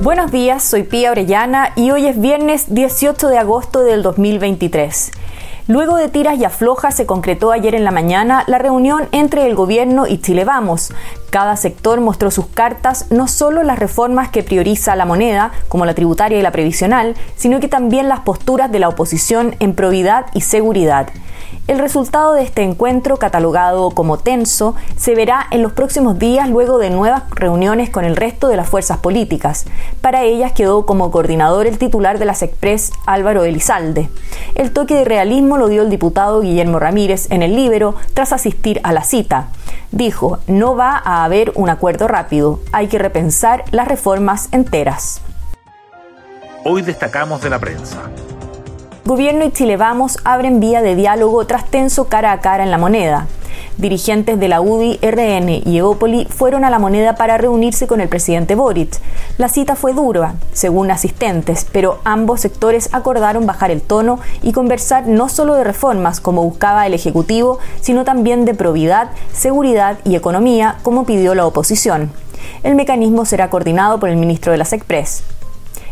Buenos 0.00 0.30
días, 0.30 0.62
soy 0.62 0.84
Pía 0.84 1.10
Orellana 1.10 1.72
y 1.74 1.90
hoy 1.90 2.06
es 2.06 2.20
viernes 2.20 2.72
18 2.72 3.26
de 3.26 3.36
agosto 3.36 3.82
del 3.82 4.04
2023. 4.04 5.10
Luego 5.66 5.96
de 5.96 6.08
tiras 6.08 6.38
y 6.38 6.44
aflojas 6.44 6.94
se 6.94 7.04
concretó 7.04 7.50
ayer 7.50 7.74
en 7.74 7.82
la 7.82 7.90
mañana 7.90 8.44
la 8.46 8.58
reunión 8.58 9.08
entre 9.10 9.44
el 9.48 9.56
gobierno 9.56 10.06
y 10.06 10.18
Chile 10.18 10.44
Vamos. 10.44 10.92
Cada 11.30 11.56
sector 11.56 12.00
mostró 12.00 12.30
sus 12.30 12.46
cartas, 12.46 13.10
no 13.10 13.26
solo 13.26 13.64
las 13.64 13.80
reformas 13.80 14.30
que 14.30 14.44
prioriza 14.44 14.94
la 14.94 15.04
moneda, 15.04 15.50
como 15.66 15.84
la 15.84 15.94
tributaria 15.94 16.38
y 16.38 16.42
la 16.42 16.52
previsional, 16.52 17.16
sino 17.34 17.58
que 17.58 17.66
también 17.66 18.08
las 18.08 18.20
posturas 18.20 18.70
de 18.70 18.78
la 18.78 18.88
oposición 18.88 19.56
en 19.58 19.74
probidad 19.74 20.26
y 20.32 20.42
seguridad. 20.42 21.08
El 21.66 21.78
resultado 21.78 22.32
de 22.32 22.42
este 22.42 22.62
encuentro, 22.62 23.18
catalogado 23.18 23.90
como 23.90 24.18
tenso, 24.18 24.74
se 24.96 25.14
verá 25.14 25.46
en 25.50 25.62
los 25.62 25.72
próximos 25.72 26.18
días 26.18 26.48
luego 26.48 26.78
de 26.78 26.90
nuevas 26.90 27.24
reuniones 27.30 27.90
con 27.90 28.04
el 28.04 28.16
resto 28.16 28.48
de 28.48 28.56
las 28.56 28.68
fuerzas 28.68 28.98
políticas. 28.98 29.66
Para 30.00 30.22
ellas 30.22 30.52
quedó 30.52 30.86
como 30.86 31.10
coordinador 31.10 31.66
el 31.66 31.78
titular 31.78 32.18
de 32.18 32.24
las 32.24 32.42
Express, 32.42 32.92
Álvaro 33.04 33.44
Elizalde. 33.44 34.08
El 34.54 34.72
toque 34.72 34.94
de 34.94 35.04
realismo 35.04 35.58
lo 35.58 35.68
dio 35.68 35.82
el 35.82 35.90
diputado 35.90 36.40
Guillermo 36.40 36.78
Ramírez 36.78 37.30
en 37.30 37.42
el 37.42 37.54
Libero 37.54 37.94
tras 38.14 38.32
asistir 38.32 38.80
a 38.82 38.92
la 38.92 39.04
cita. 39.04 39.48
Dijo, 39.92 40.38
no 40.46 40.74
va 40.74 41.00
a 41.04 41.24
haber 41.24 41.52
un 41.54 41.68
acuerdo 41.68 42.08
rápido, 42.08 42.60
hay 42.72 42.88
que 42.88 42.98
repensar 42.98 43.64
las 43.72 43.88
reformas 43.88 44.48
enteras. 44.52 45.20
Hoy 46.64 46.82
destacamos 46.82 47.40
de 47.42 47.50
la 47.50 47.58
prensa. 47.58 48.10
Gobierno 49.08 49.46
y 49.46 49.52
Chile 49.52 49.78
Vamos 49.78 50.18
abren 50.24 50.60
vía 50.60 50.82
de 50.82 50.94
diálogo 50.94 51.46
tras 51.46 51.64
tenso 51.64 52.08
cara 52.08 52.30
a 52.30 52.40
cara 52.40 52.62
en 52.62 52.70
la 52.70 52.76
moneda. 52.76 53.26
Dirigentes 53.78 54.38
de 54.38 54.48
la 54.48 54.60
UDI, 54.60 54.98
RN 55.00 55.62
y 55.64 55.78
Eópoli 55.78 56.26
fueron 56.26 56.62
a 56.62 56.68
la 56.68 56.78
moneda 56.78 57.14
para 57.14 57.38
reunirse 57.38 57.86
con 57.86 58.02
el 58.02 58.10
presidente 58.10 58.54
Boric. 58.54 59.00
La 59.38 59.48
cita 59.48 59.76
fue 59.76 59.94
dura, 59.94 60.34
según 60.52 60.90
asistentes, 60.90 61.66
pero 61.72 62.00
ambos 62.04 62.42
sectores 62.42 62.90
acordaron 62.92 63.46
bajar 63.46 63.70
el 63.70 63.80
tono 63.80 64.20
y 64.42 64.52
conversar 64.52 65.06
no 65.06 65.30
solo 65.30 65.54
de 65.54 65.64
reformas, 65.64 66.20
como 66.20 66.44
buscaba 66.44 66.86
el 66.86 66.92
Ejecutivo, 66.92 67.60
sino 67.80 68.04
también 68.04 68.44
de 68.44 68.52
probidad, 68.52 69.08
seguridad 69.32 69.96
y 70.04 70.16
economía, 70.16 70.76
como 70.82 71.06
pidió 71.06 71.34
la 71.34 71.46
oposición. 71.46 72.12
El 72.62 72.74
mecanismo 72.74 73.24
será 73.24 73.48
coordinado 73.48 73.98
por 74.00 74.10
el 74.10 74.16
ministro 74.16 74.52
de 74.52 74.58
las 74.58 74.74
Express. 74.74 75.24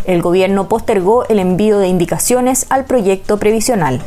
El 0.06 0.22
gobierno 0.22 0.68
postergó 0.68 1.26
el 1.26 1.40
envío 1.40 1.78
de 1.78 1.88
indicaciones 1.88 2.66
al 2.68 2.84
proyecto 2.84 3.38
previsional. 3.38 4.00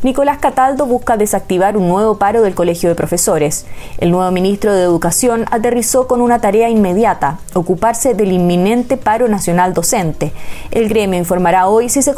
Nicolás 0.00 0.38
Cataldo 0.38 0.86
busca 0.86 1.16
desactivar 1.16 1.76
un 1.76 1.88
nuevo 1.88 2.18
paro 2.18 2.42
del 2.42 2.54
Colegio 2.54 2.88
de 2.88 2.94
Profesores. 2.94 3.66
El 3.98 4.12
nuevo 4.12 4.30
ministro 4.30 4.72
de 4.72 4.84
Educación 4.84 5.44
aterrizó 5.50 6.06
con 6.06 6.20
una 6.20 6.38
tarea 6.38 6.70
inmediata, 6.70 7.40
ocuparse 7.52 8.14
del 8.14 8.30
inminente 8.30 8.96
paro 8.96 9.26
nacional 9.26 9.74
docente. 9.74 10.32
El 10.70 10.88
gremio 10.88 11.18
informará 11.18 11.66
hoy 11.66 11.88
si 11.88 12.00
se, 12.00 12.14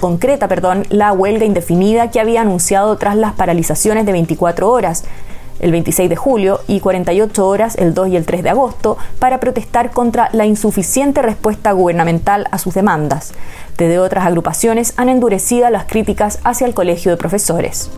concreta 0.00 0.48
la 0.88 1.12
huelga 1.12 1.44
indefinida 1.44 2.10
que 2.10 2.18
había 2.18 2.40
anunciado 2.40 2.96
tras 2.96 3.14
las 3.16 3.34
paralizaciones 3.34 4.06
de 4.06 4.12
24 4.12 4.70
horas 4.70 5.04
el 5.60 5.72
26 5.72 6.08
de 6.10 6.16
julio 6.16 6.60
y 6.66 6.80
48 6.80 7.46
horas 7.46 7.76
el 7.76 7.94
2 7.94 8.08
y 8.08 8.16
el 8.16 8.26
3 8.26 8.42
de 8.42 8.50
agosto 8.50 8.98
para 9.18 9.40
protestar 9.40 9.90
contra 9.90 10.28
la 10.32 10.46
insuficiente 10.46 11.22
respuesta 11.22 11.72
gubernamental 11.72 12.46
a 12.50 12.58
sus 12.58 12.74
demandas. 12.74 13.32
Desde 13.76 13.98
otras 13.98 14.26
agrupaciones 14.26 14.94
han 14.96 15.08
endurecido 15.08 15.68
las 15.70 15.84
críticas 15.84 16.38
hacia 16.44 16.66
el 16.66 16.74
Colegio 16.74 17.10
de 17.10 17.16
Profesores 17.16 17.90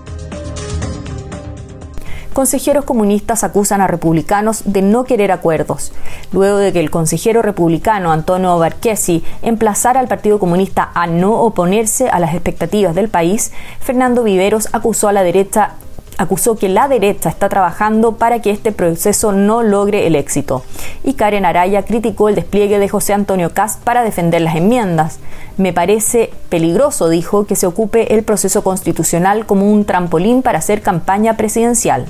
consejeros 2.38 2.84
comunistas 2.84 3.42
acusan 3.42 3.80
a 3.80 3.88
republicanos 3.88 4.62
de 4.64 4.80
no 4.80 5.02
querer 5.02 5.32
acuerdos. 5.32 5.90
Luego 6.30 6.58
de 6.58 6.72
que 6.72 6.78
el 6.78 6.88
consejero 6.88 7.42
republicano 7.42 8.12
Antonio 8.12 8.56
Barquesi 8.56 9.24
emplazara 9.42 9.98
al 9.98 10.06
Partido 10.06 10.38
Comunista 10.38 10.92
a 10.94 11.08
no 11.08 11.40
oponerse 11.40 12.08
a 12.08 12.20
las 12.20 12.34
expectativas 12.34 12.94
del 12.94 13.08
país, 13.08 13.50
Fernando 13.80 14.22
Viveros 14.22 14.68
acusó 14.72 15.08
a 15.08 15.12
la 15.12 15.24
derecha 15.24 15.72
acusó 16.18 16.56
que 16.56 16.68
la 16.68 16.88
derecha 16.88 17.30
está 17.30 17.48
trabajando 17.48 18.16
para 18.16 18.42
que 18.42 18.50
este 18.50 18.72
proceso 18.72 19.32
no 19.32 19.62
logre 19.62 20.06
el 20.06 20.16
éxito. 20.16 20.64
Y 21.04 21.14
Karen 21.14 21.46
Araya 21.46 21.84
criticó 21.84 22.28
el 22.28 22.34
despliegue 22.34 22.78
de 22.78 22.88
José 22.88 23.14
Antonio 23.14 23.54
Cast 23.54 23.82
para 23.82 24.02
defender 24.02 24.42
las 24.42 24.56
enmiendas. 24.56 25.20
Me 25.56 25.72
parece 25.72 26.30
peligroso, 26.50 27.08
dijo, 27.08 27.46
que 27.46 27.56
se 27.56 27.66
ocupe 27.66 28.14
el 28.14 28.24
proceso 28.24 28.62
constitucional 28.62 29.46
como 29.46 29.70
un 29.70 29.84
trampolín 29.84 30.42
para 30.42 30.58
hacer 30.58 30.82
campaña 30.82 31.36
presidencial. 31.36 32.06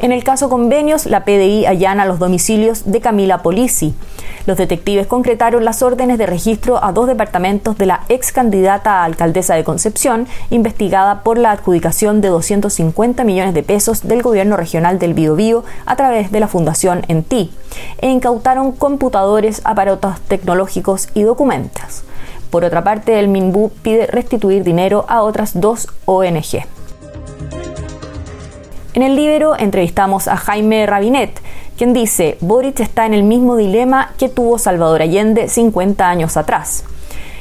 En 0.00 0.12
el 0.12 0.22
caso 0.22 0.48
convenios, 0.48 1.06
la 1.06 1.24
PDI 1.24 1.66
allana 1.66 2.04
los 2.04 2.20
domicilios 2.20 2.90
de 2.90 3.00
Camila 3.00 3.42
Polisi. 3.42 3.94
Los 4.48 4.56
detectives 4.56 5.06
concretaron 5.06 5.62
las 5.62 5.82
órdenes 5.82 6.16
de 6.16 6.24
registro 6.24 6.82
a 6.82 6.90
dos 6.92 7.06
departamentos 7.06 7.76
de 7.76 7.84
la 7.84 8.04
ex 8.08 8.32
candidata 8.32 9.02
a 9.02 9.04
alcaldesa 9.04 9.54
de 9.54 9.62
Concepción, 9.62 10.26
investigada 10.48 11.22
por 11.22 11.36
la 11.36 11.50
adjudicación 11.50 12.22
de 12.22 12.28
250 12.28 13.24
millones 13.24 13.52
de 13.52 13.62
pesos 13.62 14.08
del 14.08 14.22
gobierno 14.22 14.56
regional 14.56 14.98
del 14.98 15.12
Biobío 15.12 15.64
a 15.84 15.96
través 15.96 16.32
de 16.32 16.40
la 16.40 16.48
Fundación 16.48 17.02
ENTI, 17.08 17.50
e 17.98 18.08
incautaron 18.08 18.72
computadores, 18.72 19.60
aparatos 19.64 20.18
tecnológicos 20.28 21.10
y 21.12 21.24
documentos. 21.24 22.04
Por 22.48 22.64
otra 22.64 22.82
parte, 22.82 23.20
el 23.20 23.28
MINBU 23.28 23.70
pide 23.82 24.06
restituir 24.06 24.64
dinero 24.64 25.04
a 25.10 25.24
otras 25.24 25.60
dos 25.60 25.88
ONG. 26.06 26.64
En 28.94 29.02
el 29.02 29.14
libro 29.14 29.58
entrevistamos 29.58 30.26
a 30.26 30.38
Jaime 30.38 30.86
Rabinet, 30.86 31.38
quien 31.78 31.92
dice, 31.92 32.36
Boric 32.40 32.80
está 32.80 33.06
en 33.06 33.14
el 33.14 33.22
mismo 33.22 33.54
dilema 33.56 34.12
que 34.18 34.28
tuvo 34.28 34.58
Salvador 34.58 35.00
Allende 35.00 35.48
50 35.48 36.10
años 36.10 36.36
atrás. 36.36 36.82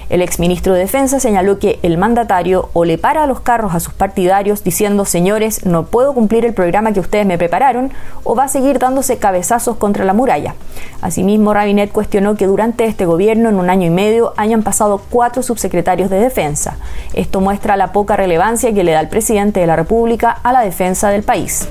El 0.10 0.22
exministro 0.22 0.74
de 0.74 0.82
Defensa 0.82 1.20
señaló 1.20 1.58
que 1.58 1.80
el 1.82 1.98
mandatario 1.98 2.70
o 2.74 2.86
le 2.86 3.00
para 3.00 3.26
los 3.26 3.40
carros 3.40 3.74
a 3.74 3.80
sus 3.80 3.94
partidarios 3.94 4.64
diciendo, 4.64 5.06
señores, 5.06 5.66
no 5.66 5.88
puedo 5.88 6.14
cumplir 6.14 6.46
el 6.46 6.54
programa 6.54 6.94
que 6.94 7.00
ustedes 7.00 7.26
me 7.26 7.40
prepararon, 7.40 7.92
o 8.24 8.36
va 8.36 8.44
a 8.44 8.48
seguir 8.48 8.78
dándose 8.78 9.18
cabezazos 9.18 9.78
contra 9.78 10.06
la 10.06 10.14
muralla. 10.14 10.54
Asimismo, 11.02 11.54
Rabinet 11.54 11.92
cuestionó 11.92 12.36
que 12.36 12.46
durante 12.46 12.86
este 12.86 13.08
gobierno, 13.08 13.50
en 13.50 13.56
un 13.56 13.72
año 13.72 13.88
y 13.88 13.90
medio, 13.90 14.34
hayan 14.38 14.62
pasado 14.62 15.02
cuatro 15.10 15.42
subsecretarios 15.42 16.12
de 16.12 16.20
Defensa. 16.20 16.78
Esto 17.14 17.42
muestra 17.42 17.76
la 17.76 17.92
poca 17.92 18.16
relevancia 18.16 18.72
que 18.72 18.84
le 18.84 18.92
da 18.92 19.00
el 19.00 19.10
presidente 19.10 19.60
de 19.60 19.68
la 19.68 19.76
República 19.76 20.30
a 20.30 20.54
la 20.54 20.62
defensa 20.62 21.10
del 21.10 21.24
país 21.24 21.68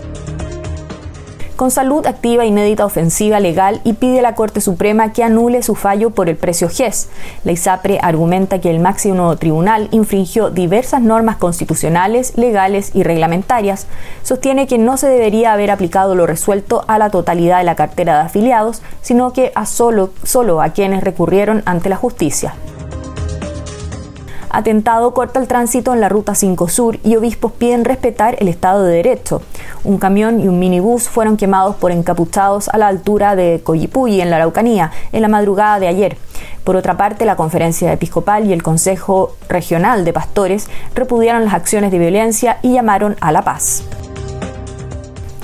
con 1.56 1.70
salud 1.70 2.06
activa 2.06 2.44
inédita 2.44 2.84
ofensiva 2.84 3.40
legal 3.40 3.80
y 3.82 3.94
pide 3.94 4.18
a 4.18 4.22
la 4.22 4.34
Corte 4.34 4.60
Suprema 4.60 5.12
que 5.12 5.24
anule 5.24 5.62
su 5.62 5.74
fallo 5.74 6.10
por 6.10 6.28
el 6.28 6.36
precio 6.36 6.68
GES. 6.68 7.08
La 7.44 7.52
ISAPRE 7.52 7.98
argumenta 8.02 8.60
que 8.60 8.70
el 8.70 8.78
máximo 8.78 9.34
tribunal 9.36 9.88
infringió 9.90 10.50
diversas 10.50 11.00
normas 11.00 11.36
constitucionales, 11.36 12.36
legales 12.36 12.90
y 12.94 13.02
reglamentarias. 13.02 13.86
Sostiene 14.22 14.66
que 14.66 14.78
no 14.78 14.98
se 14.98 15.08
debería 15.08 15.54
haber 15.54 15.70
aplicado 15.70 16.14
lo 16.14 16.26
resuelto 16.26 16.84
a 16.88 16.98
la 16.98 17.10
totalidad 17.10 17.58
de 17.58 17.64
la 17.64 17.74
cartera 17.74 18.16
de 18.16 18.26
afiliados, 18.26 18.82
sino 19.00 19.32
que 19.32 19.52
a 19.54 19.64
solo, 19.64 20.10
solo 20.22 20.60
a 20.60 20.70
quienes 20.70 21.02
recurrieron 21.02 21.62
ante 21.64 21.88
la 21.88 21.96
justicia. 21.96 22.54
Atentado 24.56 25.12
corta 25.12 25.38
el 25.38 25.48
tránsito 25.48 25.92
en 25.92 26.00
la 26.00 26.08
Ruta 26.08 26.34
5 26.34 26.68
Sur 26.70 26.98
y 27.04 27.14
obispos 27.16 27.52
piden 27.52 27.84
respetar 27.84 28.36
el 28.38 28.48
Estado 28.48 28.84
de 28.84 28.94
Derecho. 28.94 29.42
Un 29.84 29.98
camión 29.98 30.40
y 30.40 30.48
un 30.48 30.58
minibús 30.58 31.10
fueron 31.10 31.36
quemados 31.36 31.76
por 31.76 31.92
encapuchados 31.92 32.70
a 32.70 32.78
la 32.78 32.86
altura 32.86 33.36
de 33.36 33.60
Coyipulli, 33.62 34.22
en 34.22 34.30
la 34.30 34.36
Araucanía, 34.36 34.92
en 35.12 35.20
la 35.20 35.28
madrugada 35.28 35.78
de 35.78 35.88
ayer. 35.88 36.16
Por 36.64 36.74
otra 36.74 36.96
parte, 36.96 37.26
la 37.26 37.36
Conferencia 37.36 37.92
Episcopal 37.92 38.46
y 38.46 38.54
el 38.54 38.62
Consejo 38.62 39.36
Regional 39.46 40.06
de 40.06 40.14
Pastores 40.14 40.70
repudiaron 40.94 41.44
las 41.44 41.52
acciones 41.52 41.90
de 41.90 41.98
violencia 41.98 42.56
y 42.62 42.72
llamaron 42.72 43.14
a 43.20 43.32
la 43.32 43.42
paz 43.42 43.84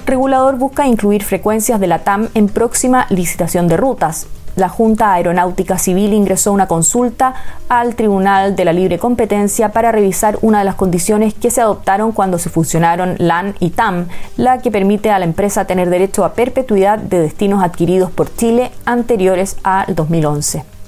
regulador 0.07 0.57
busca 0.57 0.87
incluir 0.87 1.23
frecuencias 1.23 1.81
de 1.81 1.87
la 1.87 2.01
TAM 2.01 2.29
en 2.35 2.49
próxima 2.49 3.07
licitación 3.09 3.67
de 3.69 3.79
rutas 3.79 4.27
la 4.57 4.69
Junta 4.69 5.13
Aeronáutica 5.13 5.79
Civil 5.79 6.13
ingresó 6.13 6.53
una 6.53 6.67
consulta 6.67 7.35
al 7.69 7.95
Tribunal 7.95 8.55
de 8.57 8.65
la 8.65 8.73
Libre 8.73 8.99
Competencia 8.99 9.71
para 9.71 9.93
revisar 9.93 10.39
una 10.43 10.59
de 10.59 10.65
las 10.65 10.75
condiciones 10.75 11.35
que 11.35 11.51
se 11.51 11.61
adoptaron 11.61 12.13
cuando 12.13 12.39
se 12.39 12.51
fusionaron 12.51 13.17
LAN 13.19 13.55
y 13.61 13.71
TAM, 13.71 14.09
la 14.37 14.59
que 14.59 14.71
permite 14.71 15.11
a 15.11 15.19
la 15.19 15.25
empresa 15.25 15.65
tener 15.65 15.91
derecho 15.91 16.25
a 16.25 16.35
perpetuidad 16.35 16.99
de 16.99 17.21
destinos 17.21 17.63
adquiridos 17.63 18.11
por 18.11 18.35
Chile 18.35 18.71
anteriores 18.85 19.57
al 19.63 19.95
2011. 19.95 20.82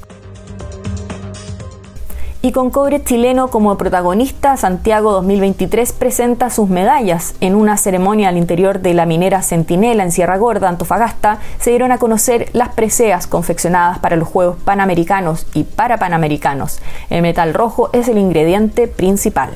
Y 2.44 2.52
con 2.52 2.68
cobre 2.68 3.02
chileno 3.02 3.48
como 3.48 3.78
protagonista, 3.78 4.58
Santiago 4.58 5.12
2023 5.12 5.94
presenta 5.94 6.50
sus 6.50 6.68
medallas. 6.68 7.34
En 7.40 7.54
una 7.54 7.78
ceremonia 7.78 8.28
al 8.28 8.36
interior 8.36 8.80
de 8.80 8.92
la 8.92 9.06
minera 9.06 9.40
Centinela 9.40 10.02
en 10.02 10.12
Sierra 10.12 10.36
Gorda, 10.36 10.68
Antofagasta, 10.68 11.38
se 11.58 11.70
dieron 11.70 11.90
a 11.90 11.96
conocer 11.96 12.50
las 12.52 12.68
preseas 12.68 13.26
confeccionadas 13.26 13.98
para 13.98 14.16
los 14.16 14.28
Juegos 14.28 14.58
Panamericanos 14.62 15.46
y 15.54 15.64
para 15.64 15.96
Panamericanos. 15.96 16.82
El 17.08 17.22
metal 17.22 17.54
rojo 17.54 17.88
es 17.94 18.08
el 18.08 18.18
ingrediente 18.18 18.88
principal. 18.88 19.48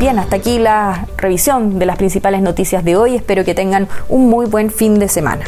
Bien, 0.00 0.18
hasta 0.18 0.36
aquí 0.36 0.58
la 0.58 1.06
revisión 1.18 1.78
de 1.78 1.84
las 1.84 1.98
principales 1.98 2.40
noticias 2.40 2.82
de 2.82 2.96
hoy. 2.96 3.14
Espero 3.14 3.44
que 3.44 3.54
tengan 3.54 3.88
un 4.08 4.30
muy 4.30 4.46
buen 4.46 4.70
fin 4.70 4.98
de 4.98 5.08
semana. 5.08 5.44